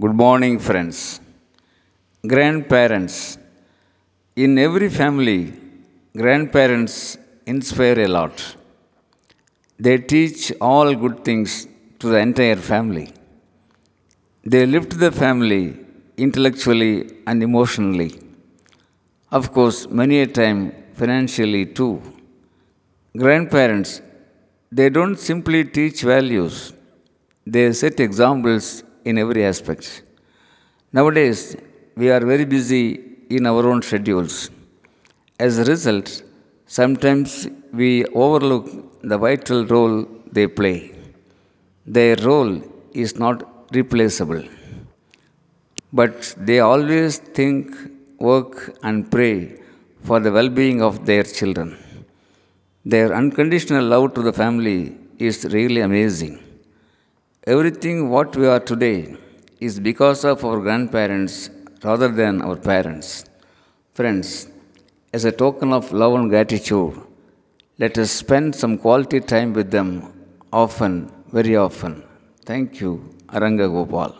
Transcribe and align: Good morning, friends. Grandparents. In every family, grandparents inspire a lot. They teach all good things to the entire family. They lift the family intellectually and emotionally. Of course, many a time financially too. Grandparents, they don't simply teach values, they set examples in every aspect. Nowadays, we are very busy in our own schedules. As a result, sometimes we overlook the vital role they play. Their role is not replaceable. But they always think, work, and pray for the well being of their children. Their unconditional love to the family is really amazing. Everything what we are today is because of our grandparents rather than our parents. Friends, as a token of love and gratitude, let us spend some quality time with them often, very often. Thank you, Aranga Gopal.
Good 0.00 0.14
morning, 0.14 0.58
friends. 0.58 1.20
Grandparents. 2.26 3.36
In 4.34 4.56
every 4.58 4.88
family, 4.88 5.52
grandparents 6.16 7.18
inspire 7.44 8.00
a 8.00 8.08
lot. 8.08 8.56
They 9.78 9.98
teach 9.98 10.50
all 10.62 10.94
good 10.94 11.26
things 11.26 11.68
to 11.98 12.06
the 12.08 12.16
entire 12.16 12.56
family. 12.56 13.12
They 14.42 14.64
lift 14.64 14.98
the 14.98 15.12
family 15.12 15.76
intellectually 16.16 17.10
and 17.26 17.42
emotionally. 17.42 18.18
Of 19.30 19.52
course, 19.52 19.86
many 19.90 20.20
a 20.20 20.26
time 20.26 20.72
financially 20.94 21.66
too. 21.66 22.00
Grandparents, 23.14 24.00
they 24.70 24.88
don't 24.88 25.18
simply 25.18 25.64
teach 25.66 26.00
values, 26.00 26.72
they 27.46 27.70
set 27.74 28.00
examples 28.00 28.84
in 29.04 29.18
every 29.18 29.44
aspect. 29.44 30.02
Nowadays, 30.92 31.56
we 31.96 32.10
are 32.10 32.20
very 32.32 32.44
busy 32.44 32.84
in 33.36 33.46
our 33.46 33.66
own 33.70 33.80
schedules. 33.82 34.50
As 35.38 35.58
a 35.58 35.64
result, 35.64 36.22
sometimes 36.66 37.48
we 37.72 38.04
overlook 38.24 38.66
the 39.02 39.18
vital 39.18 39.64
role 39.66 40.06
they 40.36 40.46
play. 40.46 40.92
Their 41.86 42.16
role 42.16 42.62
is 42.92 43.18
not 43.18 43.38
replaceable. 43.72 44.44
But 45.92 46.34
they 46.36 46.60
always 46.60 47.18
think, 47.18 47.74
work, 48.18 48.76
and 48.82 49.10
pray 49.10 49.58
for 50.02 50.20
the 50.20 50.32
well 50.32 50.48
being 50.48 50.80
of 50.82 51.04
their 51.06 51.24
children. 51.24 51.76
Their 52.84 53.12
unconditional 53.14 53.84
love 53.84 54.14
to 54.14 54.22
the 54.22 54.32
family 54.32 54.96
is 55.18 55.44
really 55.56 55.80
amazing. 55.80 56.34
Everything 57.44 58.08
what 58.08 58.36
we 58.36 58.46
are 58.46 58.60
today 58.60 59.16
is 59.58 59.80
because 59.80 60.24
of 60.24 60.44
our 60.44 60.60
grandparents 60.60 61.50
rather 61.82 62.06
than 62.06 62.40
our 62.40 62.54
parents. 62.54 63.24
Friends, 63.94 64.46
as 65.12 65.24
a 65.24 65.32
token 65.32 65.72
of 65.72 65.90
love 65.92 66.14
and 66.14 66.30
gratitude, 66.30 66.94
let 67.80 67.98
us 67.98 68.12
spend 68.12 68.54
some 68.54 68.78
quality 68.78 69.18
time 69.18 69.52
with 69.54 69.72
them 69.72 70.12
often, 70.52 71.10
very 71.32 71.56
often. 71.56 72.04
Thank 72.44 72.80
you, 72.80 73.12
Aranga 73.26 73.66
Gopal. 73.68 74.14